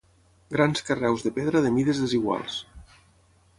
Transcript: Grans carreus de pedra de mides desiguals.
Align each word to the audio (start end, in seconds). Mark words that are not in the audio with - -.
Grans 0.55 0.81
carreus 0.87 1.27
de 1.27 1.33
pedra 1.37 1.63
de 1.67 1.73
mides 1.77 2.01
desiguals. 2.07 2.59